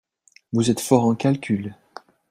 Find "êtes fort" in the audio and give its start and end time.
0.71-1.03